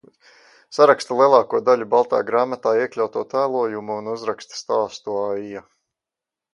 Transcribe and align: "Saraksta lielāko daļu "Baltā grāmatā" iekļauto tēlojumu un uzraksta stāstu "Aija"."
"Saraksta 0.77 1.17
lielāko 1.19 1.59
daļu 1.67 1.87
"Baltā 1.91 2.23
grāmatā" 2.31 2.75
iekļauto 2.81 3.25
tēlojumu 3.37 4.01
un 4.01 4.13
uzraksta 4.19 4.63
stāstu 4.67 5.21
"Aija"." 5.31 5.67